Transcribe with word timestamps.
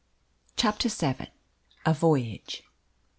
CHAPTER 0.57 0.89
VII. 0.89 1.29
A 1.85 1.93
VOYAGE. 1.93 2.63